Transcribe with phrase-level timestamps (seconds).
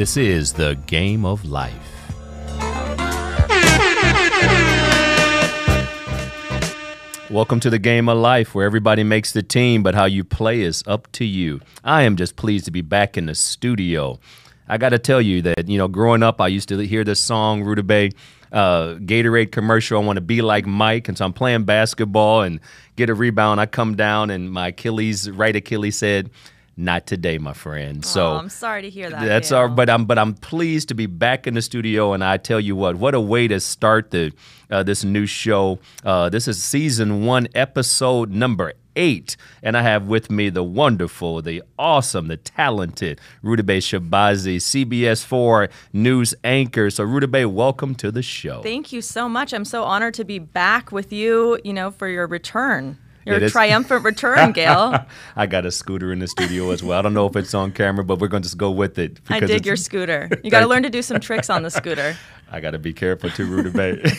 [0.00, 1.74] This is the game of life.
[7.28, 10.62] Welcome to the game of life where everybody makes the team, but how you play
[10.62, 11.60] is up to you.
[11.84, 14.18] I am just pleased to be back in the studio.
[14.66, 17.22] I got to tell you that, you know, growing up, I used to hear this
[17.22, 18.14] song, Rudabeh,
[18.52, 20.00] uh, Gatorade commercial.
[20.00, 21.08] I want to be like Mike.
[21.08, 22.60] And so I'm playing basketball and
[22.96, 23.60] get a rebound.
[23.60, 26.30] I come down, and my Achilles, right Achilles said,
[26.76, 28.04] not today, my friend.
[28.04, 29.24] So oh, I'm sorry to hear that.
[29.24, 32.36] That's our, but I'm but I'm pleased to be back in the studio, and I
[32.36, 34.32] tell you what, what a way to start the
[34.70, 35.78] uh, this new show.
[36.04, 41.42] Uh, this is season one, episode number eight, and I have with me the wonderful,
[41.42, 46.90] the awesome, the talented Rudabeh Shahbazi, CBS Four news anchor.
[46.90, 48.62] So Rudabeh, welcome to the show.
[48.62, 49.52] Thank you so much.
[49.52, 51.58] I'm so honored to be back with you.
[51.64, 52.98] You know, for your return.
[53.26, 55.06] Your triumphant return, Gale.
[55.36, 56.98] I got a scooter in the studio as well.
[56.98, 59.20] I don't know if it's on camera, but we're going to just go with it.
[59.28, 60.28] I dig your scooter.
[60.42, 62.16] You got to learn to do some tricks on the scooter.
[62.50, 64.18] I got to be careful too, Rudabeh.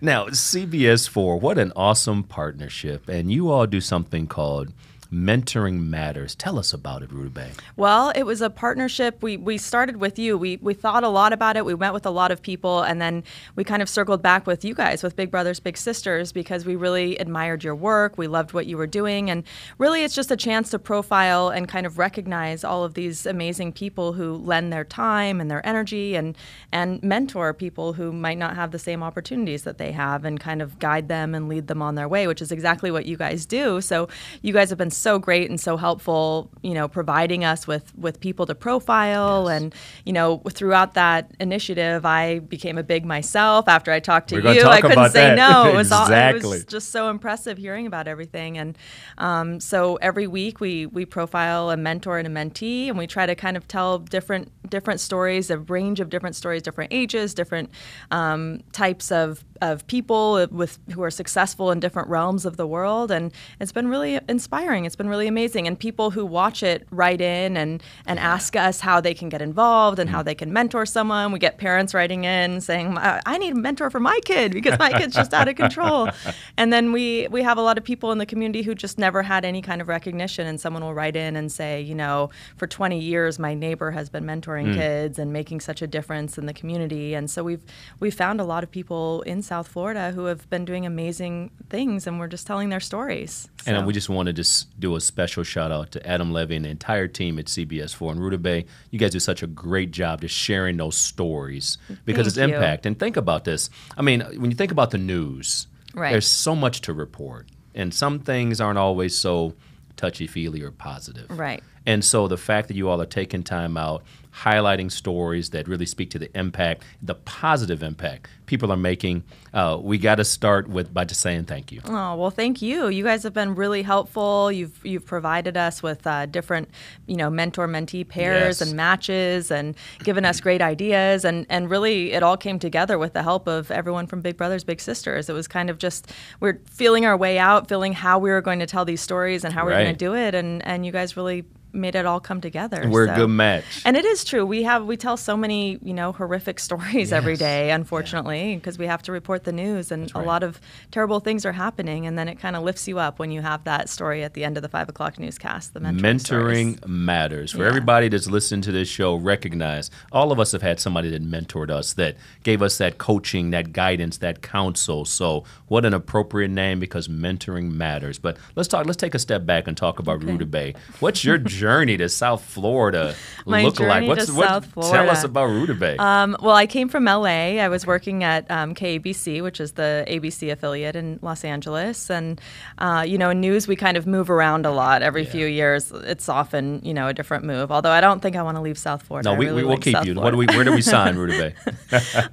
[0.00, 3.08] now, CBS 4, what an awesome partnership.
[3.08, 4.72] And you all do something called
[5.12, 6.34] Mentoring Matters.
[6.34, 7.50] Tell us about it, Bey.
[7.76, 9.22] Well, it was a partnership.
[9.22, 10.36] We we started with you.
[10.36, 11.64] We we thought a lot about it.
[11.64, 13.24] We met with a lot of people, and then
[13.56, 16.76] we kind of circled back with you guys, with Big Brothers Big Sisters, because we
[16.76, 18.18] really admired your work.
[18.18, 19.44] We loved what you were doing, and
[19.78, 23.72] really, it's just a chance to profile and kind of recognize all of these amazing
[23.72, 26.36] people who lend their time and their energy, and
[26.70, 30.60] and mentor people who might not have the same opportunities that they have, and kind
[30.60, 33.46] of guide them and lead them on their way, which is exactly what you guys
[33.46, 33.80] do.
[33.80, 34.06] So
[34.42, 38.20] you guys have been so great and so helpful, you know, providing us with with
[38.20, 39.74] people to profile and
[40.04, 44.54] you know, throughout that initiative I became a big myself after I talked to We're
[44.54, 44.60] you.
[44.62, 45.36] talk I couldn't say that.
[45.36, 45.68] no.
[45.70, 48.76] It was all, it was just so impressive hearing about everything and
[49.18, 53.26] um, so every week we we profile a mentor and a mentee and we try
[53.26, 57.70] to kind of tell different different stories, a range of different stories, different ages, different
[58.10, 63.10] um, types of of people with who are successful in different realms of the world,
[63.10, 64.84] and it's been really inspiring.
[64.84, 68.80] It's been really amazing, and people who watch it write in and and ask us
[68.80, 70.26] how they can get involved and how mm-hmm.
[70.26, 71.32] they can mentor someone.
[71.32, 74.92] We get parents writing in saying, "I need a mentor for my kid because my
[74.92, 76.08] kid's just out of control,"
[76.56, 79.22] and then we we have a lot of people in the community who just never
[79.22, 82.66] had any kind of recognition, and someone will write in and say, you know, for
[82.66, 84.74] 20 years my neighbor has been mentoring mm.
[84.74, 87.62] kids and making such a difference in the community, and so we've
[88.00, 92.06] we found a lot of people in South Florida who have been doing amazing things,
[92.06, 93.48] and we're just telling their stories.
[93.66, 96.64] And uh, we just wanted to do a special shout out to Adam Levy and
[96.64, 98.66] the entire team at CBS 4 and Rudabeh.
[98.90, 102.56] You guys do such a great job just sharing those stories because it's Thank you.
[102.56, 102.86] impact.
[102.86, 103.70] And think about this.
[103.96, 106.12] I mean, when you think about the news, Right.
[106.12, 107.46] there's so much to report.
[107.74, 109.54] And some things aren't always so
[109.96, 111.26] touchy feely or positive.
[111.30, 111.62] Right.
[111.86, 114.02] And so the fact that you all are taking time out,
[114.44, 119.22] highlighting stories that really speak to the impact, the positive impact people are making,
[119.52, 121.80] uh, we got to start with by just saying thank you.
[121.84, 122.88] Oh well, thank you.
[122.88, 124.50] You guys have been really helpful.
[124.50, 126.70] You've you've provided us with uh, different,
[127.06, 128.60] you know, mentor mentee pairs Yes.
[128.62, 131.24] and matches, and given us great ideas.
[131.24, 134.64] And and really, it all came together with the help of everyone from Big Brothers
[134.64, 135.28] Big Sisters.
[135.28, 136.10] It was kind of just
[136.40, 139.52] we're feeling our way out, feeling how we were going to tell these stories and
[139.52, 140.34] how we we're going to do it.
[140.34, 141.44] And and you guys really
[141.78, 142.84] made it all come together.
[142.88, 143.64] We're a so- good match.
[143.84, 144.44] And it is true.
[144.44, 147.38] We have we tell so many you know horrific stories every Yes.
[147.40, 151.46] day, unfortunately, because we have to report the news, and a lot of terrible things
[151.46, 152.06] are happening.
[152.06, 154.44] And then it kind of lifts you up when you have that story at the
[154.44, 155.74] end of the five o'clock newscast.
[155.74, 156.88] The mentoring, mentoring stories.
[156.88, 157.68] matters for Yeah.
[157.68, 161.70] everybody that's listening to this show recognize all of us have had somebody that mentored
[161.70, 166.78] us that gave us that coaching that guidance that counsel so what an appropriate name
[166.80, 170.44] because mentoring matters but let's talk let's take a step back and talk about Okay.
[170.44, 173.14] Bey what's your journey to South Florida
[173.46, 176.88] My look like journey to what's South tell us about Bey Um, well, I came
[176.88, 177.56] from LA.
[177.60, 182.10] I was working at um, KABC, which is the ABC affiliate in Los Angeles.
[182.10, 182.40] And,
[182.78, 185.30] uh, you know, in news, we kind of move around a lot every Yeah.
[185.30, 185.90] few years.
[185.92, 187.72] It's often, you know, a different move.
[187.72, 189.30] Although I don't think I want to leave South Florida.
[189.30, 190.82] no we, really we will like keep South you what do we where do we
[190.82, 191.54] sign Rudeh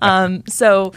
[0.02, 0.92] Bey So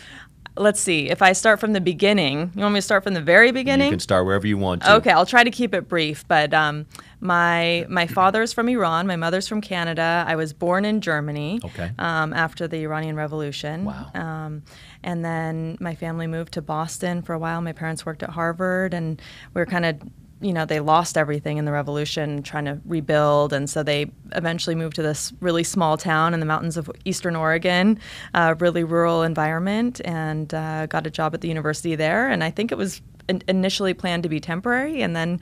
[0.60, 1.08] let's see.
[1.08, 3.86] If I start from the beginning, you want me to start from the very beginning?
[3.86, 6.26] you can start wherever you want to Okay, I'll try to keep it brief.
[6.28, 6.86] But um,
[7.20, 9.06] my my father's from Iran.
[9.06, 10.24] My mother's from Canada.
[10.26, 11.60] I was born in Germany.
[11.64, 11.90] Okay.
[11.98, 13.84] Um, after the Iranian Revolution.
[13.84, 14.10] Wow.
[14.14, 14.62] Um,
[15.02, 17.60] and then my family moved to Boston for a while.
[17.60, 19.20] My parents worked at Harvard, and
[19.54, 20.00] we were kind of
[20.40, 23.52] you know, they lost everything in the revolution trying to rebuild.
[23.52, 27.34] And so they eventually moved to this really small town in the mountains of eastern
[27.34, 27.98] Oregon,
[28.34, 32.28] uh, really rural environment, and uh, got a job at the university there.
[32.28, 35.02] And I think it was in- initially planned to be temporary.
[35.02, 35.40] And then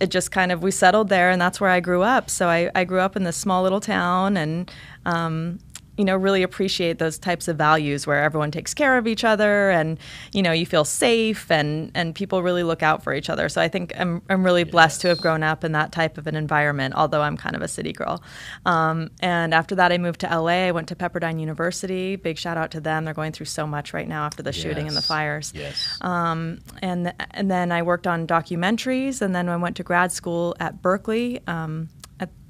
[0.00, 2.28] it just kind of, we settled there, and that's where I grew up.
[2.28, 4.70] So I, I grew up in this small little town and,
[5.06, 5.58] um,
[5.96, 9.70] you know really appreciate those types of values where everyone takes care of each other
[9.70, 9.98] and
[10.32, 13.48] you know you feel safe and and people really look out for each other.
[13.48, 14.70] So i think i'm, I'm really yes.
[14.70, 17.62] blessed to have grown up in that type of an environment although i'm kind of
[17.62, 18.22] a city girl.
[18.66, 22.16] Um, and after that i moved to la i went to pepperdine university.
[22.16, 23.04] Big shout out to them.
[23.04, 24.60] They're going through so much right now after the yes.
[24.60, 25.52] shooting and the fires.
[25.54, 25.98] Yes.
[26.00, 29.22] Um, and and then i worked on documentaries.
[29.22, 31.40] And then i went to grad school at berkeley.
[31.46, 31.88] Um,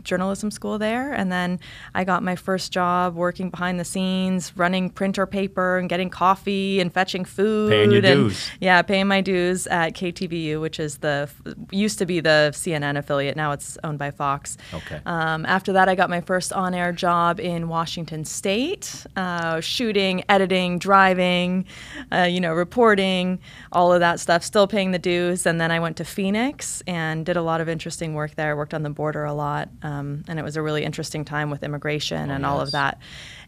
[0.05, 1.13] journalism school there.
[1.13, 1.61] And then
[1.95, 6.81] I got my first job working behind the scenes, running printer paper and getting coffee
[6.81, 7.71] and fetching food.
[7.71, 8.51] Paying your and, dues.
[8.61, 11.29] Yeah, paying my dues at KTVU, which is the
[11.71, 13.37] used to be the CNN affiliate.
[13.37, 14.57] Now it's owned by Fox.
[14.73, 15.01] Okay.
[15.07, 20.79] Um, after that, I got my first on-air job in Washington State, uh, shooting, editing,
[20.79, 21.65] driving,
[22.13, 23.39] uh, you know, reporting,
[23.73, 24.43] all of that stuff.
[24.43, 25.47] Still paying the dues.
[25.47, 28.51] And then I went to Phoenix and did a lot of interesting work there.
[28.51, 29.69] I worked on the border a lot.
[29.83, 32.49] Um, um, and it was a really interesting time with immigration oh, and yes.
[32.49, 32.99] all of that.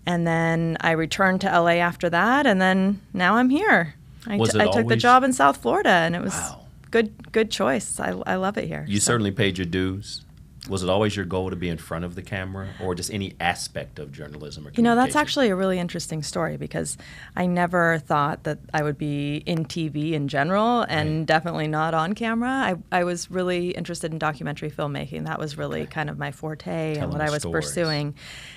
[0.06, 3.94] And then I returned to LA after that, and then now I'm here.
[4.26, 4.76] I, t- I always...
[4.76, 6.60] took the job in South Florida, and it was wow.
[6.90, 7.98] good good choice.
[7.98, 8.84] I, I love it here.
[8.88, 9.06] You so.
[9.06, 10.25] certainly paid your dues
[10.68, 13.34] was it always your goal to be in front of the camera or just any
[13.40, 16.96] aspect of journalism or you know that's actually a really interesting story because
[17.36, 21.26] i never thought that i would be in tv in general and right.
[21.26, 25.82] definitely not on camera I, I was really interested in documentary filmmaking that was really
[25.82, 25.90] okay.
[25.90, 27.66] kind of my forte Telling and what i was stories.
[27.66, 28.14] pursuing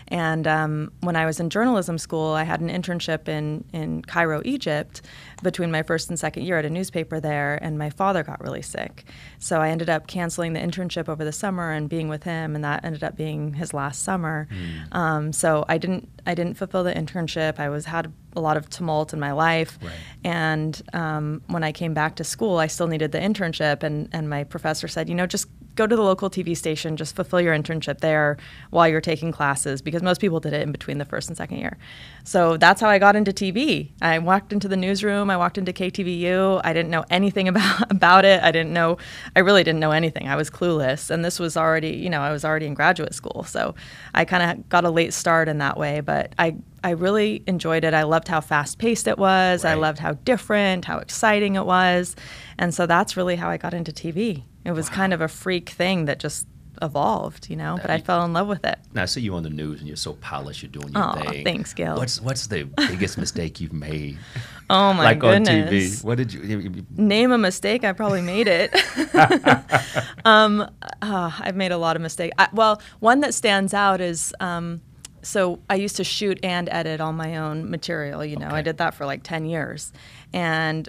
[0.07, 4.41] and um, when i was in journalism school i had an internship in, in cairo
[4.45, 5.01] egypt
[5.43, 8.61] between my first and second year at a newspaper there and my father got really
[8.61, 9.05] sick
[9.37, 12.55] so i ended up canceling the internship over the summer and being being with him,
[12.55, 14.47] and that ended up being his last summer.
[14.49, 14.95] Mm.
[14.95, 17.59] Um, so I didn't I didn't fulfill the internship.
[17.59, 19.91] I was had a lot of tumult in my life, right.
[20.23, 24.29] and um, when I came back to school, I still needed the internship, and and
[24.29, 25.47] my professor said, you know, just
[25.79, 28.37] go to the local TV station, just fulfill your internship there
[28.69, 31.57] while you're taking classes because most people did it in between the first and second
[31.57, 31.77] year.
[32.25, 33.91] So that's how I got into TV.
[34.01, 36.61] I walked into the newsroom, I walked into KTVU.
[36.63, 38.43] I didn't know anything about about it.
[38.43, 38.97] I didn't know
[39.35, 40.27] I really didn't know anything.
[40.27, 43.45] I was clueless and this was already, you know, I was already in graduate school.
[43.47, 43.73] So
[44.13, 47.83] I kind of got a late start in that way, but I I really enjoyed
[47.83, 47.93] it.
[47.93, 49.63] I loved how fast paced it was.
[49.63, 49.71] Right.
[49.71, 52.15] I loved how different, how exciting it was.
[52.57, 54.43] And so that's really how I got into TV.
[54.65, 54.95] It was wow.
[54.95, 56.47] kind of a freak thing that just
[56.81, 58.77] evolved, you know, now but I fell in love with it.
[58.93, 61.21] Now I see you on the news and you're so polished, you're doing your oh,
[61.21, 61.43] thing.
[61.43, 61.95] thanks, Gil.
[61.95, 64.17] What's what's the biggest mistake you've made?
[64.71, 65.49] Oh my like goodness.
[65.49, 66.03] on TV.
[66.03, 67.83] What did you name a mistake?
[67.83, 68.71] I probably made it.
[70.25, 70.69] um,
[71.01, 72.35] uh, I've made a lot of mistakes.
[72.37, 74.81] I, well, one that stands out is um,
[75.21, 78.23] so I used to shoot and edit all my own material.
[78.23, 78.55] You know, okay.
[78.57, 79.91] I did that for like ten years,
[80.33, 80.87] and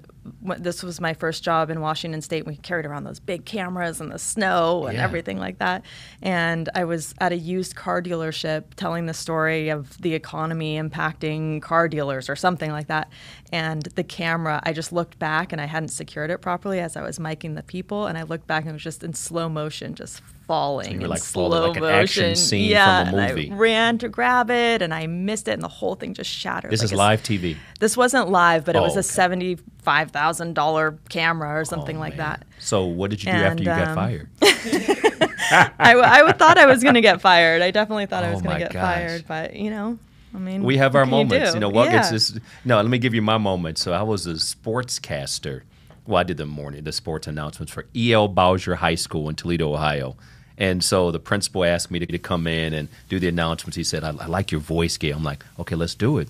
[0.59, 2.47] this was my first job in Washington State.
[2.47, 5.05] We carried around those big cameras and the snow and yeah.
[5.05, 5.85] everything like that.
[6.23, 11.63] And I was at a used car dealership telling the story of the economy impacting
[11.63, 13.11] car dealers or something like that.
[13.53, 17.03] And the camera, I just looked back and I hadn't secured it properly as I
[17.03, 18.07] was miking the people.
[18.07, 21.09] And I looked back and it was just in slow motion, just falling so in
[21.09, 22.25] like slow like motion.
[22.25, 23.45] Action scene yeah, from a movie.
[23.47, 26.29] And I ran to grab it and I missed it and the whole thing just
[26.29, 26.73] shattered.
[26.73, 27.57] This like is live TV.
[27.79, 29.09] This wasn't live, but it oh, was a oh, okay.
[29.09, 32.41] seventy-five thousand dollar camera or something oh, like man.
[32.41, 32.47] that.
[32.59, 34.29] So what did you do and, after you got um, fired?
[34.43, 35.95] I,
[36.29, 37.63] I thought I was going to get fired.
[37.63, 38.83] I definitely thought I Oh was going to get gosh.
[38.83, 39.99] fired, but you know,
[40.35, 41.55] I mean, we have our can you moments.
[41.55, 41.93] You, know what yeah.
[41.93, 42.39] gets this?
[42.67, 43.79] No, let me give you my moment.
[43.79, 45.63] So I was a sportscaster.
[46.07, 48.29] Well, I did the morning, the sports announcements for E.L.
[48.29, 50.17] Bowsher High School in Toledo, Ohio.
[50.59, 53.77] And so the principal asked me to, to come in and do the announcements.
[53.77, 55.17] He said, I, I like your voice, Gale.
[55.17, 56.29] I'm like, okay, let's do it.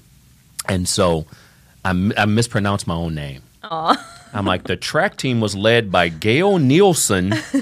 [0.69, 1.27] And so
[1.85, 3.43] I mispronounced my own name.
[3.63, 7.33] I'm like, the track team was led by Gail Nielsen.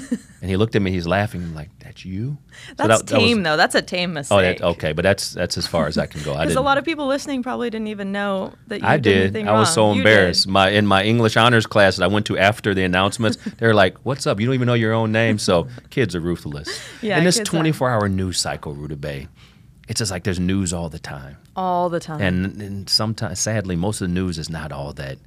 [0.41, 1.41] and he looked at me, he's laughing.
[1.43, 2.37] I'm like, that's you?
[2.67, 3.57] So That's that- that was- tame, though.
[3.57, 4.37] That's a tame mistake.
[4.37, 6.33] Oh, that, okay, but that's that's as far as I can go.
[6.35, 9.03] I Because a lot of people listening probably didn't even know that you I did
[9.03, 9.21] did.
[9.23, 9.95] anything I was wrong.
[9.95, 10.47] so embarrassed.
[10.47, 13.97] My in my English honors class that I went to after the announcements, they're like,
[14.05, 14.39] "What's up?
[14.39, 16.69] You don't even know your own name." So kids are ruthless.
[17.01, 19.27] Yeah, and this 24 hour news cycle, Rudabeh,
[19.87, 22.21] it's just like there's news all the time, all the time.
[22.21, 25.17] and and sometimes, sadly, most of the news is not all that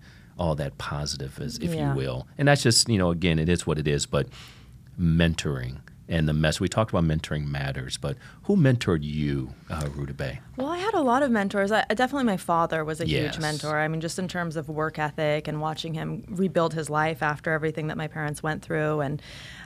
[0.42, 1.90] all that positive, as if Yeah.
[1.92, 2.26] you will.
[2.36, 4.06] And that's just you know, again, it is what it is.
[4.06, 4.26] But
[5.00, 5.76] mentoring
[6.08, 10.38] and the mess we talked about mentoring matters, but who mentored you, uh, Rudabeh?
[10.56, 11.72] Well, I had a lot of mentors.
[11.72, 13.36] I, definitely, my father was a Yes.
[13.36, 13.78] huge mentor.
[13.78, 17.52] I mean, just in terms of work ethic and watching him rebuild his life after
[17.52, 19.22] everything that my parents went through, and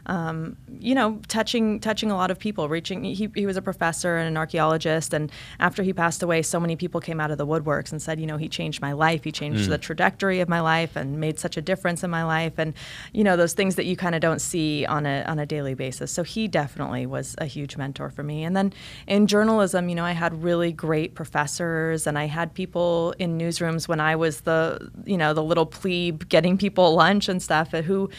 [0.06, 2.68] um, you know, touching touching a lot of people.
[2.68, 6.60] Reaching, he, he was a professor and an archaeologist, and after he passed away, so
[6.60, 9.24] many people came out of the woodworks and said, you know, he changed my life.
[9.24, 12.54] He changed the trajectory of my life and made such a difference in my life.
[12.58, 12.74] And
[13.12, 15.74] you know, those things that you kind of don't see on a on a daily
[15.74, 16.10] basis.
[16.10, 18.44] So he definitely was a huge mentor for me.
[18.44, 18.72] And then
[19.06, 23.88] in journalism, you know, I had really great professors, and I had people in newsrooms
[23.88, 28.10] when I was the, you know, the little plebe getting people lunch and stuff, who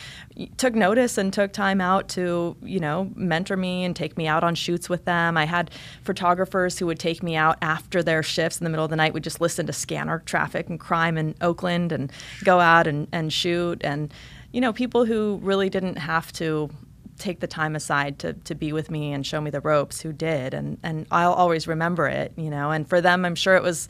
[0.58, 4.43] took notice and took time out to, you know, mentor me and take me out
[4.43, 5.38] on shoots with them.
[5.38, 5.72] I had
[6.03, 9.13] photographers who would take me out after their shifts in the middle of the night.
[9.13, 12.12] We'd just listen to scanner traffic and crime in Oakland and
[12.43, 13.81] go out and, and shoot.
[13.84, 14.13] And,
[14.51, 16.69] you know, people who really didn't have to
[17.17, 20.13] take the time aside to, to be with me and show me the ropes who
[20.13, 22.72] did and, and I'll always remember it, you know.
[22.72, 23.88] And for them I'm sure it was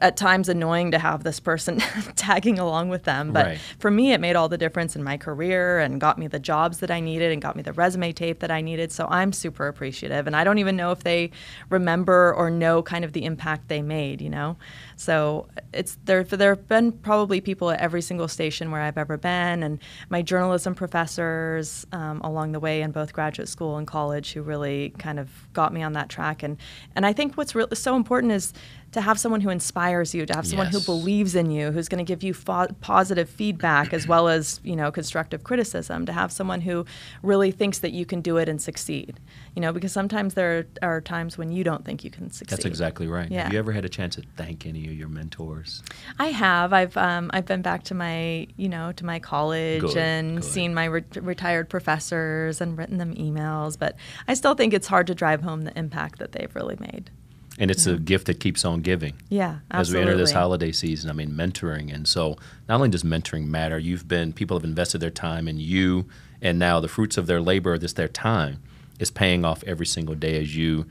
[0.00, 1.78] at times annoying to have this person
[2.16, 3.32] tagging along with them.
[3.32, 3.58] But Right.
[3.78, 6.78] for me, it made all the difference in my career and got me the jobs
[6.78, 8.90] that I needed and got me the resume tape that I needed.
[8.92, 10.26] So I'm super appreciative.
[10.26, 11.30] And I don't even know if they
[11.70, 14.56] remember or know kind of the impact they made, you know?
[14.96, 19.16] So it's there, there have been probably people at every single station where I've ever
[19.16, 24.32] been and my journalism professors um, along the way in both graduate school and college
[24.32, 26.42] who really kind of got me on that track.
[26.42, 26.56] And,
[26.96, 28.52] and I think what's really so important is
[28.94, 32.04] to have someone who inspires you, to have someone who believes in you, who's going
[32.04, 36.06] to give you fo- positive feedback as well as you know constructive criticism.
[36.06, 36.86] To have someone who
[37.22, 39.18] really thinks that you can do it and succeed.
[39.56, 42.56] You know, because sometimes there are times when you don't think you can succeed.
[42.56, 43.30] That's exactly right.
[43.30, 43.44] Yeah.
[43.44, 45.82] Have you ever had a chance to thank any of your mentors?
[46.20, 46.72] I have.
[46.72, 50.44] I've um, I've been back to my you know to my college Good, and good.
[50.44, 53.96] seen my re- retired professors and written them emails, but
[54.28, 57.10] I still think it's hard to drive home the impact that they've really made.
[57.58, 59.14] And it's a gift that keeps on giving.
[59.28, 59.80] Yeah, absolutely.
[59.80, 61.94] As we enter this holiday season, I mean, mentoring.
[61.94, 62.36] And so
[62.68, 66.06] not only does mentoring matter, you've been, people have invested their time in you,
[66.42, 68.60] and now the fruits of their labor, this their time,
[68.98, 70.86] is paying off every single day as you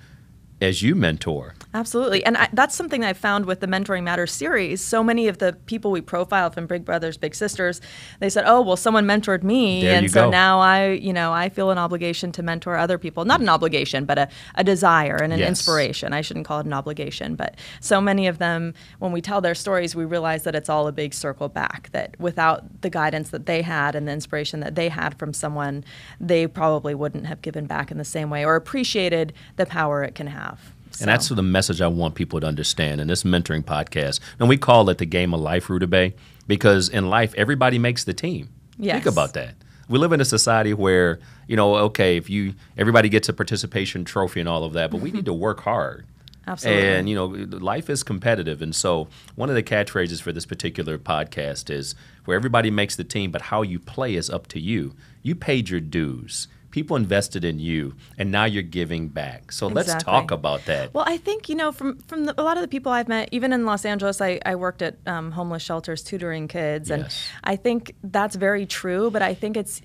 [0.61, 1.55] as you mentor.
[1.73, 2.23] Absolutely.
[2.23, 4.79] And I, that's something that I found with the Mentoring Matters series.
[4.79, 7.81] So many of the people we profile from Big Brothers Big Sisters,
[8.19, 10.29] they said, "Oh, well someone mentored me There and so go.
[10.29, 13.25] now I, you know, I feel an obligation to mentor other people.
[13.25, 15.49] Not an obligation, but a, a desire and an Yes.
[15.49, 16.13] inspiration.
[16.13, 19.55] I shouldn't call it an obligation, but so many of them when we tell their
[19.55, 23.47] stories, we realize that it's all a big circle back that without the guidance that
[23.47, 25.83] they had and the inspiration that they had from someone,
[26.21, 30.13] they probably wouldn't have given back in the same way or appreciated the power it
[30.13, 30.52] can have.
[30.99, 34.19] And that's the message I want people to understand in this mentoring podcast.
[34.39, 36.15] And we call it the game of life, Rutabaga,
[36.47, 38.49] because in life, everybody makes the team.
[38.77, 38.95] Yes.
[38.95, 39.55] Think about that.
[39.89, 44.05] We live in a society where, you know, okay, if you everybody gets a participation
[44.05, 46.05] trophy and all of that, but we need to work hard.
[46.47, 46.89] Absolutely.
[46.89, 50.97] And you know, life is competitive, and so one of the catchphrases for this particular
[50.97, 51.95] podcast is
[52.25, 54.93] where everybody makes the team, but how you play is up to you.
[55.21, 56.47] You paid your dues.
[56.73, 59.51] People invested in you, and now you're giving back.
[59.51, 60.91] So let's talk about that.
[60.91, 63.29] Well, I think you know from from the, a lot of the people I've met,
[63.31, 67.27] even in Los Angeles, I, I worked at um, homeless shelters tutoring kids, and Yes.
[67.43, 69.11] I think that's very true.
[69.11, 69.83] But I think it's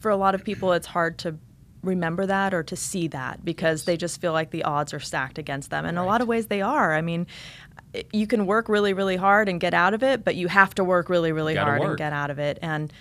[0.00, 1.36] for a lot of people, it's hard to
[1.84, 5.38] remember that or to see that because they just feel like the odds are stacked
[5.38, 5.84] against them.
[5.84, 6.94] And in a lot of ways, they are.
[6.94, 7.28] I mean.
[8.12, 10.82] You can work really, really hard and get out of it, but you have to
[10.82, 12.58] work really, really hard and get out of it.
[12.60, 12.92] And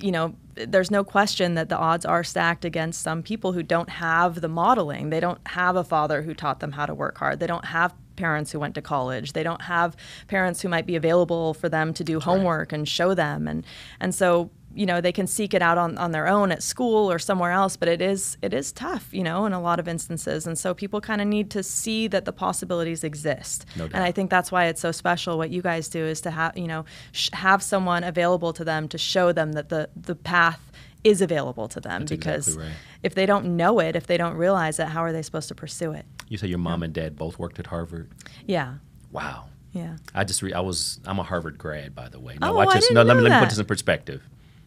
[0.00, 3.88] you know, there's no question that the odds are stacked against some people who don't
[3.88, 5.10] have the modeling.
[5.10, 7.40] They don't have a father who taught them how to work hard.
[7.40, 9.32] They don't have parents who went to college.
[9.32, 9.96] They don't have
[10.28, 13.48] parents who might be available for them to do homework and show them.
[13.48, 13.64] And
[14.00, 17.10] and so you know they can seek it out on, on their own at school
[17.10, 19.86] or somewhere else but it is it is tough you know in a lot of
[19.88, 23.98] instances and so people kind of need to see that the possibilities exist No and
[24.02, 26.66] i think that's why it's so special what you guys do is to have you
[26.66, 30.60] know sh- have someone available to them to show them that the the path
[31.04, 32.76] is available to them That's because exactly right.
[33.02, 35.54] if they don't know it if they don't realize it how are they supposed to
[35.54, 38.10] pursue it You say your mom and dad both worked at Harvard.
[38.46, 38.74] yeah
[39.10, 39.46] Wow.
[39.72, 42.38] yeah I just re- I was I'm a Harvard grad by the way.
[42.40, 42.84] Oh, watch I this.
[42.88, 44.22] didn't no, let me let me put this in perspective.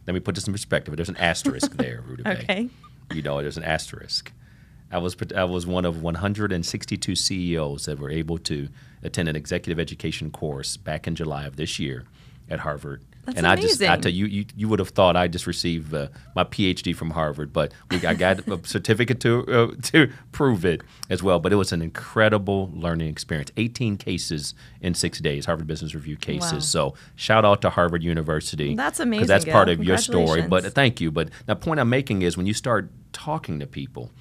[0.07, 0.95] Let me put this in perspective.
[0.95, 2.43] There's an asterisk there, Rutabaga.
[2.43, 2.69] Okay.
[3.13, 4.31] You know, there's an asterisk.
[4.91, 8.69] I was I was one of 162 CEOs that were able to
[9.03, 12.05] attend an executive education course back in July of this year
[12.49, 13.03] at Harvard.
[13.25, 15.91] That's and I just I tell you, you you would have thought I just received
[15.93, 20.63] uh, my PhD from Harvard, but we, I got a certificate to uh, to prove
[20.63, 21.39] it as well.
[21.39, 23.51] But it was an incredible learning experience.
[23.57, 26.53] 18 cases in six days, Harvard Business Review cases.
[26.53, 26.59] Wow.
[26.59, 28.75] So shout out to Harvard University.
[28.75, 30.41] That's amazing, that's part of your story.
[30.41, 30.73] But Congratulations.
[30.73, 31.11] thank you.
[31.11, 34.11] But the point I'm making is when you start talking to people,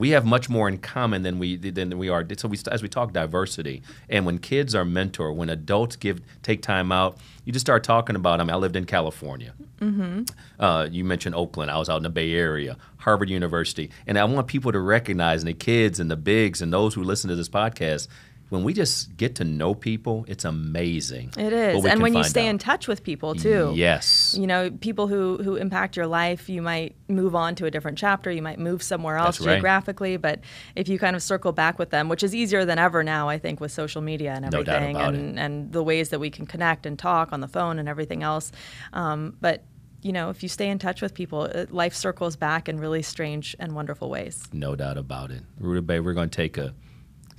[0.00, 2.26] we have much more in common than we than we are.
[2.36, 6.62] So we as we talk diversity, and when kids are mentored, when adults give take
[6.62, 8.40] time out, you just start talking about.
[8.40, 9.52] I mean, I lived in California.
[9.78, 10.22] Mm-hmm.
[10.58, 11.70] Uh, you mentioned Oakland.
[11.70, 15.42] I was out in the Bay Area, Harvard University, and I want people to recognize,
[15.42, 18.08] and the kids and the bigs and those who listen to this podcast.
[18.50, 21.32] When we just get to know people, it's amazing.
[21.38, 22.50] It is, and when you stay out.
[22.50, 23.72] in touch with people too.
[23.76, 24.34] Yes.
[24.36, 27.96] You know, people who who impact your life, you might move on to a different
[27.96, 28.30] chapter.
[28.30, 29.54] You might move somewhere else That's right.
[29.54, 30.40] geographically, but
[30.74, 33.38] if you kind of circle back with them, which is easier than ever now, I
[33.38, 36.44] think, with social media and No everything, about and and the ways that we can
[36.44, 38.50] connect and talk on the phone and everything else.
[38.92, 39.62] Um, but
[40.02, 43.54] you know, if you stay in touch with people, life circles back in really strange
[43.58, 44.42] and wonderful ways.
[44.52, 45.42] No doubt about it.
[45.60, 46.74] Rudabeh, we're going to take a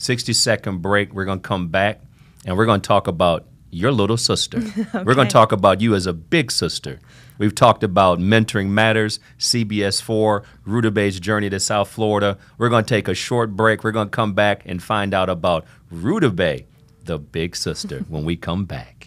[0.01, 1.13] 60 second break.
[1.13, 2.01] We're going to come back
[2.46, 4.60] and we're going to talk about your little sister.
[4.93, 7.00] We're going to talk about you as a big sister.
[7.38, 12.38] We've talked about Mentoring Matters, CBS 4, Rudabeh's journey to South Florida.
[12.58, 13.84] We're going to take a short break.
[13.84, 16.65] We're going to come back and find out about Rudabeh,
[17.05, 19.00] the big sister, when we come back.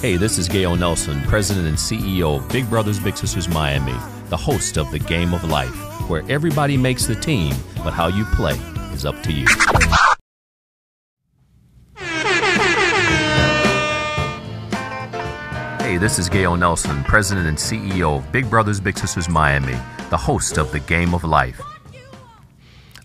[0.00, 3.96] Hey, this is Gale Nelson, President and CEO of Big Brothers Big Sisters Miami,
[4.28, 5.74] the host of The Game of Life,
[6.08, 7.52] where everybody makes the team,
[7.82, 8.54] but how you play
[8.92, 9.44] is up to you.
[15.80, 19.76] Hey, this is Gale Nelson, President and CEO of Big Brothers Big Sisters Miami,
[20.10, 21.60] the host of The Game of Life.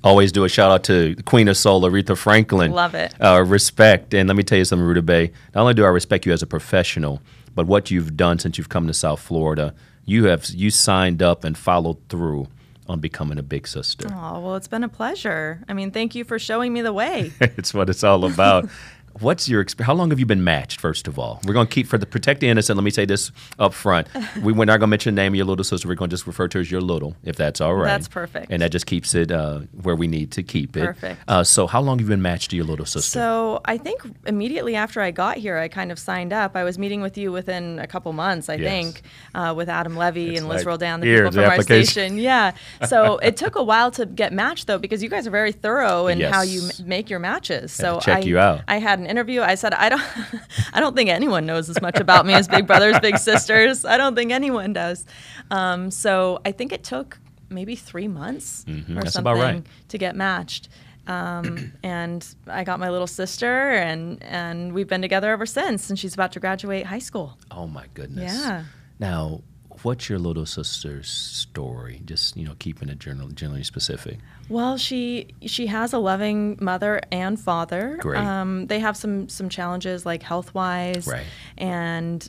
[0.03, 2.71] Always do a shout out to the Queen of Soul, Aretha Franklin.
[2.71, 3.13] Love it.
[3.21, 4.13] Uh, respect.
[4.13, 5.31] And let me tell you something, Rudabeh.
[5.55, 7.21] Not only do I respect you as a professional,
[7.55, 9.73] but what you've done since you've come to South Florida,
[10.05, 12.47] you have you signed up and followed through
[12.87, 14.07] on becoming a big sister.
[14.11, 15.63] Oh well, it's been a pleasure.
[15.69, 17.31] I mean, thank you for showing me the way.
[17.41, 18.69] it's what it's all about.
[19.19, 19.87] What's your experience?
[19.87, 20.79] How long have you been matched?
[20.81, 22.77] First of all, we're going to keep for the protect the innocent.
[22.77, 24.07] Let me say this up front:
[24.41, 25.87] we, we're not going to mention the name of your little sister.
[25.87, 27.85] We're going to just refer to her as your little, if that's all right.
[27.85, 28.51] That's perfect.
[28.51, 30.85] and that just keeps it uh, where we need to keep it.
[30.85, 31.21] Perfect.
[31.27, 33.19] Uh, so, how long have you been matched to your little sister?
[33.19, 36.55] So I think immediately after I got here, I kind of signed up.
[36.55, 38.69] I was meeting with you within a couple months, I Yes.
[38.71, 39.01] think,
[39.35, 41.85] uh, with Adam Levy It's and Liz Roldan, the people the from our application.
[41.91, 42.17] station.
[42.17, 42.53] Yeah.
[42.87, 46.07] So it took a while to get matched though, because you guys are very thorough
[46.07, 47.71] in how you m- make your matches.
[47.71, 48.61] So check I, you out.
[48.67, 49.41] I had an interview.
[49.41, 50.01] I said I don't,
[50.73, 53.85] I don't think anyone knows as much about me as Big Brothers Big Sisters.
[53.85, 55.05] I don't think anyone does.
[55.51, 58.95] Um, so I think it took maybe three months or Mm-hmm.
[58.95, 59.63] That's something right.
[59.89, 60.69] to get matched.
[61.07, 65.89] Um, and I got my little sister, and and we've been together ever since.
[65.89, 67.37] And she's about to graduate high school.
[67.51, 68.33] Oh my goodness.
[68.33, 68.63] Yeah.
[68.99, 69.41] Now,
[69.81, 72.01] what's your little sister's story?
[72.05, 74.19] Just you know, keeping it general, generally specific.
[74.49, 77.97] Well, she she has a loving mother and father.
[77.99, 78.19] Great.
[78.19, 81.25] Um, they have some some challenges like health wise, Right.
[81.57, 82.27] and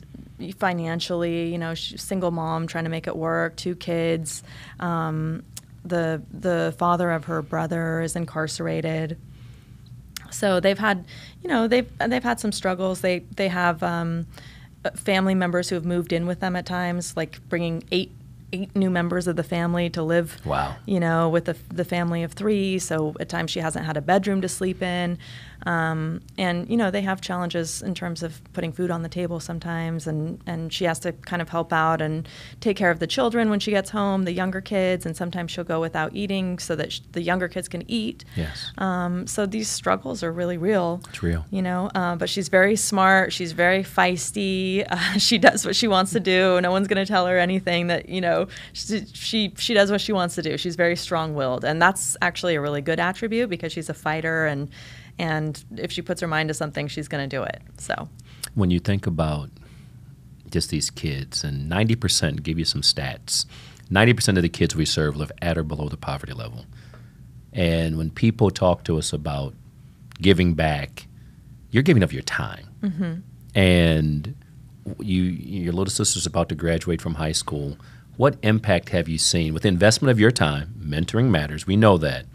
[0.57, 1.51] financially.
[1.51, 4.43] You know, she's single mom trying to make it work, two kids.
[4.79, 5.43] Um,
[5.83, 9.17] the the father of her brother is incarcerated.
[10.31, 11.05] So they've had,
[11.43, 13.01] you know, they've they've had some struggles.
[13.01, 14.25] They they have um,
[14.91, 18.11] family members who have moved in with them at times, like bringing eight
[18.53, 20.39] eight new members of the family to live.
[20.45, 20.75] Wow.
[20.85, 22.79] You know, with the the family of three.
[22.79, 25.17] So at times she hasn't had a bedroom to sleep in,
[25.65, 29.39] um, and you know they have challenges in terms of putting food on the table
[29.39, 32.27] sometimes, and and she has to kind of help out and
[32.61, 35.63] take care of the children when she gets home, the younger kids, and sometimes she'll
[35.63, 38.25] go without eating so that sh- the younger kids can eat.
[38.35, 38.71] Yes.
[38.77, 41.01] Um, so these struggles are really real.
[41.09, 41.45] It's real.
[41.49, 43.33] You know, uh, but she's very smart.
[43.33, 44.85] She's very feisty.
[44.95, 46.61] Uh, she does what she wants to do.
[46.61, 49.99] No one's going to tell her anything that, you know, she, she, she does what
[49.99, 50.57] she wants to do.
[50.57, 51.65] She's very strong willed.
[51.65, 54.45] And that's actually a really good attribute because she's a fighter.
[54.45, 54.69] And,
[55.17, 57.61] and if she puts her mind to something, she's going to do it.
[57.77, 58.09] So,
[58.53, 59.49] when you think about
[60.49, 63.45] just these kids, and 90%, give you some stats,
[63.91, 66.65] 90% of the kids we serve live at or below the poverty level.
[67.53, 69.53] And when people talk to us about
[70.21, 71.07] giving back,
[71.71, 72.67] you're giving of your time.
[72.81, 73.13] Mm-hmm.
[73.57, 74.35] And
[74.99, 77.77] you, your little sister's about to graduate from high school.
[78.17, 80.73] What impact have you seen with the investment of your time?
[80.79, 81.65] Mentoring matters.
[81.65, 82.25] We know that.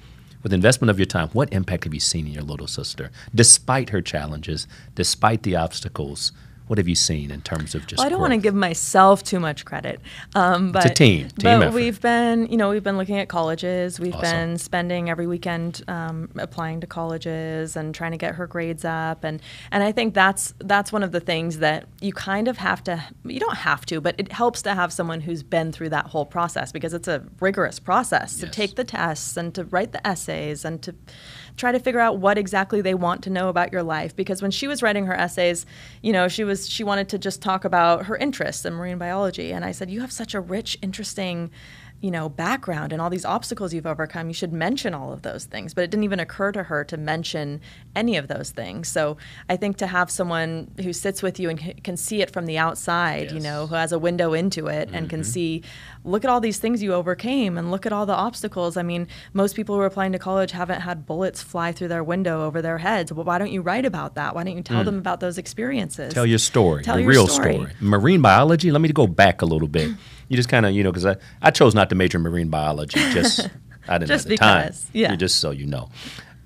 [0.43, 3.91] With investment of your time, what impact have you seen in your little sister, despite
[3.91, 6.33] her challenges, despite the obstacles?
[6.71, 7.99] What have you seen in terms of just?
[7.99, 10.01] Well, I don't want to give myself too much credit,
[10.37, 11.75] um, but team- team but effort.
[11.75, 13.99] we've been, you know, we've been looking at colleges.
[13.99, 14.51] We've Awesome.
[14.51, 19.25] been spending every weekend um, applying to colleges and trying to get her grades up,
[19.25, 22.85] and and I think that's that's one of the things that you kind of have
[22.85, 23.03] to.
[23.25, 26.25] You don't have to, but it helps to have someone who's been through that whole
[26.25, 30.65] process because it's a rigorous process to take the tests and to write the essays
[30.65, 30.95] and to
[31.57, 34.15] try to figure out what exactly they want to know about your life.
[34.15, 35.67] Because when she was writing her essays
[36.03, 39.53] you know she was she wanted to just talk about her interests in marine biology.
[39.53, 41.51] And i said you have such a rich interesting
[42.01, 45.45] you know, background and all these obstacles you've overcome, you should mention all of those
[45.45, 45.75] things.
[45.75, 47.61] But it didn't even occur to her to mention
[47.95, 48.89] any of those things.
[48.89, 49.19] So
[49.51, 52.57] I think to have someone who sits with you and can see it from the
[52.57, 53.33] outside, yes.
[53.33, 54.97] you know, who has a window into it mm-hmm.
[54.97, 55.31] and can mm-hmm.
[55.31, 55.63] see,
[56.03, 58.79] look at all these things you overcame and look at all the obstacles.
[58.79, 62.05] I mean, most people who are applying to college haven't had bullets fly through their
[62.05, 63.13] window over their heads.
[63.13, 64.35] Well, why don't you write about that?
[64.35, 64.87] Why don't you tell mm.
[64.87, 66.15] them about those experiences?
[66.15, 67.55] Tell your story, tell the your real story.
[67.55, 67.73] story.
[67.81, 69.91] Marine biology, let me go back a little bit.
[70.31, 72.49] you just kind of, you know, because I, I chose not to major in marine
[72.49, 73.01] biology.
[73.13, 73.51] Just
[73.89, 74.91] I didn't just have the because, time.
[74.93, 75.17] Yeah.
[75.17, 75.91] Just so you know.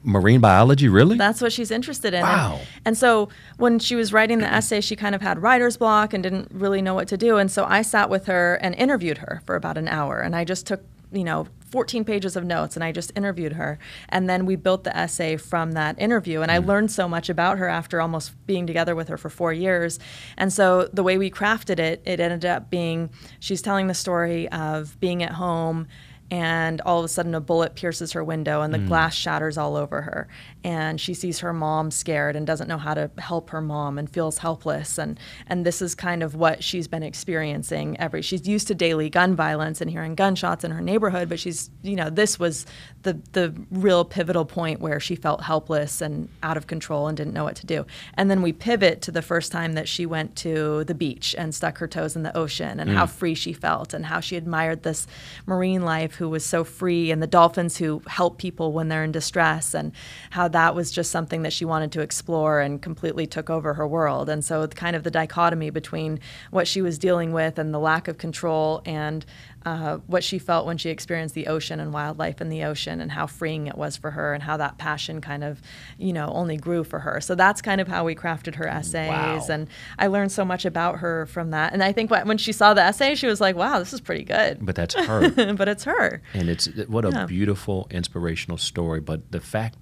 [0.02, 1.16] Marine biology, really?
[1.18, 2.22] That's what she's interested in.
[2.22, 2.56] Wow.
[2.56, 6.14] And, and so when she was writing the essay, she kind of had writer's block
[6.14, 7.36] and didn't really know what to do.
[7.36, 10.20] And so I sat with her and interviewed her for about an hour.
[10.20, 13.80] And I just took, you know, 14 pages of notes and I just interviewed her.
[14.08, 16.40] And then we built the essay from that interview.
[16.40, 16.66] And I mm.
[16.66, 19.98] learned so much about her after almost being together with her for four years.
[20.36, 23.10] And so the way we crafted it, it ended up being
[23.40, 25.88] she's telling the story of being at home
[26.30, 28.88] and all of a sudden a bullet pierces her window and the mm.
[28.88, 30.26] glass shatters all over her
[30.62, 34.08] and she sees her mom scared and doesn't know how to help her mom and
[34.08, 38.66] feels helpless and and this is kind of what she's been experiencing every she's used
[38.66, 42.38] to daily gun violence and hearing gunshots in her neighborhood but she's you know this
[42.38, 42.64] was
[43.02, 47.34] the the real pivotal point where she felt helpless and out of control and didn't
[47.34, 47.84] know what to do
[48.14, 51.54] and then we pivot to the first time that she went to the beach and
[51.54, 52.94] stuck her toes in the ocean and mm.
[52.94, 55.06] how free she felt and how she admired this
[55.44, 59.12] marine life who was so free and the dolphins who help people when they're in
[59.12, 59.92] distress and
[60.30, 63.86] how that was just something that she wanted to explore and completely took over her
[63.86, 64.28] world.
[64.28, 68.08] And so, kind of the dichotomy between what she was dealing with and the lack
[68.08, 69.24] of control and
[69.64, 73.10] uh, what she felt when she experienced the ocean and wildlife in the ocean and
[73.12, 75.62] how freeing it was for her and how that passion kind of
[75.98, 77.20] you know only grew for her.
[77.20, 79.08] So that's kind of how we crafted her essays.
[79.08, 79.46] Wow.
[79.48, 81.72] and i learned so much about her from that.
[81.72, 84.24] And i think when she saw the essay she was like wow this is pretty
[84.24, 84.64] good.
[84.64, 85.54] But that's her.
[85.54, 86.20] But it's her.
[86.32, 87.26] And it's what a yeah.
[87.26, 89.00] beautiful inspirational story.
[89.00, 89.76] But the fact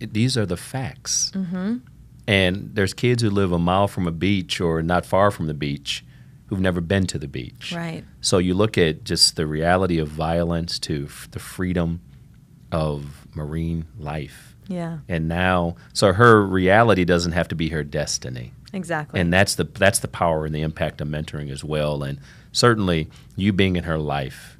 [0.00, 1.32] these are the facts.
[1.34, 1.76] Mm-hmm.
[2.26, 5.54] and there's kids who live a mile from a beach or not far from the
[5.54, 6.04] beach
[6.46, 7.72] who've never been to the beach.
[7.74, 8.04] Right.
[8.20, 12.00] So you look at just the reality of violence to f- the freedom
[12.70, 14.54] of marine life.
[14.68, 14.98] Yeah.
[15.08, 18.52] And now, so her reality doesn't have to be her destiny.
[18.72, 19.20] Exactly.
[19.20, 22.02] And that's the that's the power and the impact of mentoring as well.
[22.02, 22.18] And
[22.52, 24.53] certainly, you being in her life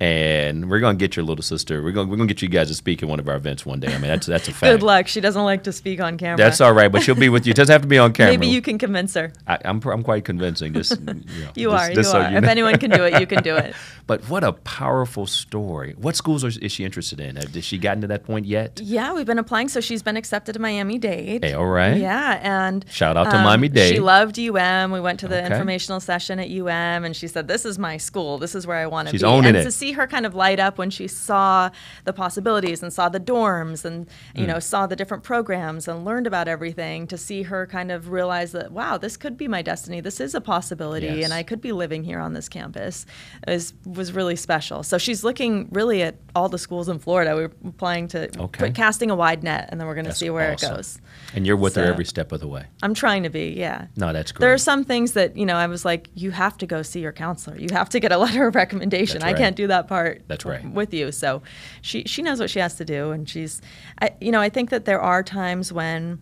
[0.00, 1.82] and we're gonna get your little sister.
[1.82, 3.80] We're gonna we're gonna get you guys to speak at one of our events one
[3.80, 3.88] day.
[3.88, 4.72] I mean, that's that's a fact.
[4.72, 5.08] Good luck.
[5.08, 6.36] She doesn't like to speak on camera.
[6.36, 7.50] That's all right, but she'll be with you.
[7.50, 8.32] It doesn't have to be on camera.
[8.32, 9.32] Maybe you can convince her.
[9.46, 10.72] I, am I'm, I'm quite convincing.
[10.72, 11.12] Just you, know,
[11.54, 11.88] you just, are.
[11.88, 12.30] Just you so are.
[12.30, 13.74] You if anyone can do it, you can do it.
[14.06, 15.94] but what a powerful story.
[15.98, 17.36] What schools are, is she interested in?
[17.36, 18.80] Has she gotten to that point yet?
[18.80, 19.68] Yeah, we've been applying.
[19.68, 21.44] So she's been accepted to Miami Dade.
[21.44, 21.96] Hey, all right.
[21.96, 23.94] Yeah, and shout out to um, Miami Dade.
[23.94, 24.92] She loved UM.
[24.92, 25.46] We went to the okay.
[25.46, 28.38] informational session at UM, and she said, "This is my school.
[28.38, 29.64] This is where I want to be." She's owning and it.
[29.88, 31.70] See her kind of light up when she saw saw
[32.04, 34.48] the possibilities and saw the dorms and you mm.
[34.48, 38.52] know saw the different programs and learned about everything to see her kind of realize
[38.52, 41.24] that wow this could be my destiny this is a possibility yes.
[41.24, 43.06] and I could be living here on this campus
[43.46, 47.52] is was really special so she's looking really at all the schools in Florida we're
[47.66, 48.66] applying to okay.
[48.66, 50.72] put, casting a wide net and then we're going to see where awesome.
[50.72, 50.98] it goes
[51.34, 53.86] and you're with so, her every step of the way I'm trying to be yeah
[53.96, 56.58] no that's great there are some things that you know I was like you have
[56.58, 59.34] to go see your counselor you have to get a letter of recommendation right.
[59.34, 61.42] I can't do that part that's right with you so
[61.82, 63.60] she she knows what she has to do, and she's,
[64.00, 66.20] I, you know, I think that there are times when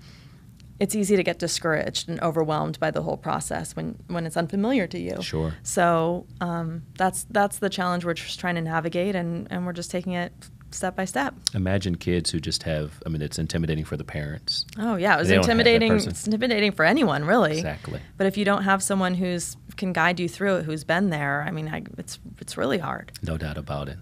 [0.79, 4.87] it's easy to get discouraged and overwhelmed by the whole process when when it's unfamiliar
[4.89, 5.23] to you.
[5.23, 5.55] Sure.
[5.63, 9.91] So um, that's that's the challenge we're just trying to navigate, and and we're just
[9.91, 10.33] taking it
[10.71, 11.35] step by step.
[11.55, 13.03] Imagine kids who just have.
[13.07, 14.67] I mean, it's intimidating for the parents.
[14.79, 15.93] Oh yeah, it was intimidating.
[15.95, 17.59] It's intimidating for anyone, really.
[17.59, 18.01] Exactly.
[18.17, 21.45] But if you don't have someone who's can guide you through it, who's been there,
[21.47, 23.13] I mean, I, it's it's really hard.
[23.23, 23.99] No doubt about it.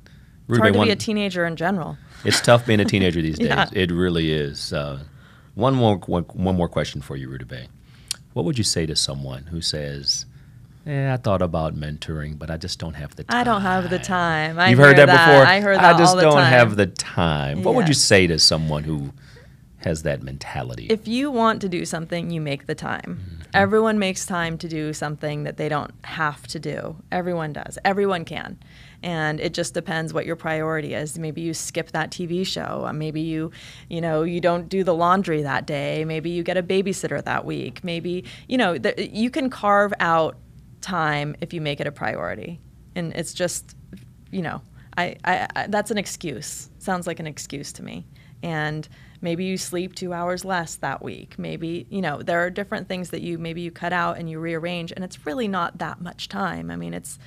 [0.49, 1.97] It's hard to one, be a teenager in general.
[2.25, 3.49] It's tough being a teenager these days.
[3.49, 3.69] yeah.
[3.73, 4.73] It really is.
[4.73, 5.01] Uh,
[5.55, 7.69] one more one, one more question for you, Rudabeh.
[8.33, 10.27] What would you say to someone who says,
[10.85, 13.91] "Yeah, I thought about mentoring, but I just don't have the time." I don't have
[13.91, 14.59] the time.
[14.59, 15.47] I You've heard that, that, before.
[15.47, 16.53] I heard that I just don't time.
[16.53, 17.63] have the time.
[17.63, 17.77] What yeah.
[17.79, 19.13] would you say to someone who
[19.85, 20.87] has that mentality?
[20.91, 23.21] If you want to do something, you make the time.
[23.21, 23.43] Mm-hmm.
[23.55, 26.97] Everyone makes time to do something that they don't have to do.
[27.13, 27.79] Everyone does.
[27.85, 28.59] Everyone can
[29.05, 32.93] and it just depends what your priority is maybe you skip that tv show uh,
[32.93, 33.51] maybe you
[33.91, 37.45] you know you don't do the laundry that day maybe you get a babysitter that
[37.45, 40.37] week maybe you know th- you can carve out
[40.81, 42.59] time if you make it a priority
[42.95, 43.77] and it's just
[44.31, 44.61] you know
[44.97, 48.07] I, I, I that's an excuse sounds like an excuse to me
[48.43, 48.89] and
[49.25, 53.11] maybe you sleep two hours less that week maybe you know there are different things
[53.11, 56.29] that you maybe you cut out and you rearrange and it's really not that much
[56.29, 57.19] time i mean it's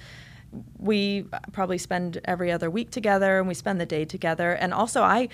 [0.78, 4.52] we probably spend every other week together and we spend the day together.
[4.52, 5.30] And also, I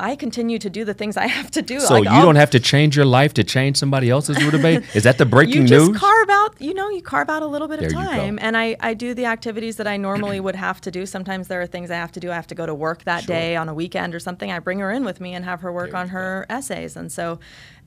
[0.00, 1.80] I continue to do the things I have to do.
[1.80, 4.84] So Like, you I'll- don't have to change your life to change somebody else's Rutabaga?
[4.94, 5.98] Is that the breaking you just news?
[5.98, 8.76] carve out you know you carve out a little bit There of time and I,
[8.80, 11.90] I do the activities that i normally would have to do sometimes there are things
[11.90, 13.34] i have to do i have to go to work that Sure.
[13.36, 15.72] day on a weekend or something i bring her in with me and have her
[15.72, 17.38] work There on her essays and so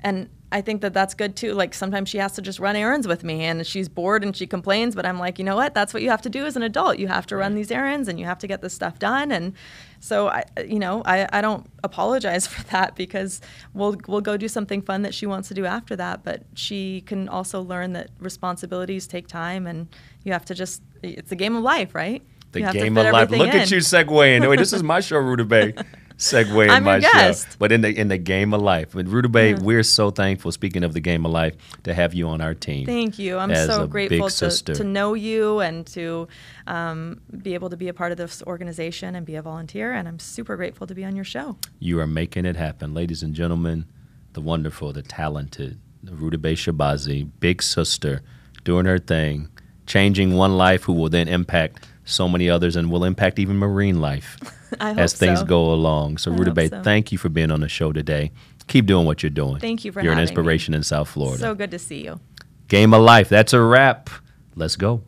[0.01, 3.07] and i think that that's good too like sometimes she has to just run errands
[3.07, 5.93] with me and she's bored and she complains but i'm like you know what that's
[5.93, 8.19] what you have to do as an adult you have to run these errands and
[8.19, 9.53] you have to get this stuff done and
[10.01, 13.39] so I, you know, I, I don't apologize for that because
[13.73, 16.23] we'll we'll go do something fun that she wants to do after that.
[16.23, 19.87] But she can also learn that responsibilities take time, and
[20.23, 22.21] you have to just it's a game of life, right?
[22.51, 23.29] The You game of life.
[23.29, 24.47] Look at you segueing.
[24.49, 25.85] Wait, this is my show, Rutabaga.
[26.21, 27.33] Segue in I'm my show.
[27.57, 28.93] But in the in the game of life.
[28.93, 32.41] With Rutabaga, we're so thankful, speaking of the game of life, to have you on
[32.41, 32.85] our team.
[32.85, 33.39] Thank you.
[33.39, 36.27] I'm so grateful to, to know you and to
[36.67, 39.93] um, be able to be a part of this organization and be a volunteer.
[39.93, 41.57] And I'm super grateful to be on your show.
[41.79, 42.93] You are making it happen.
[42.93, 43.85] Ladies and gentlemen,
[44.33, 48.21] the wonderful, the talented, the Rutabaga Shahbazi, big sister,
[48.63, 49.49] doing her thing,
[49.87, 54.01] changing one life who will then impact so many others and will impact even marine
[54.01, 54.37] life
[54.79, 55.45] as things so.
[55.45, 56.17] go along.
[56.17, 56.83] So, I hope Rutabaga, so.
[56.83, 58.31] thank you for being on the show today.
[58.67, 59.59] Keep doing what you're doing.
[59.59, 60.39] Thank you for You're an having me.
[60.39, 61.39] inspiration in South Florida.
[61.39, 62.19] So good to see you.
[62.67, 63.27] Game of life.
[63.27, 64.09] That's a wrap.
[64.55, 65.01] Let's go.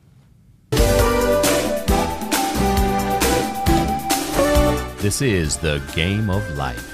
[5.02, 6.90] This is the game of life.